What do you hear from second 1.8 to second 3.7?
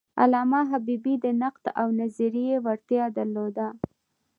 او نظریې وړتیا درلوده.